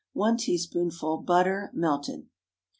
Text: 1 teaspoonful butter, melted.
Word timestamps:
1 0.13 0.37
teaspoonful 0.37 1.17
butter, 1.17 1.69
melted. 1.75 2.25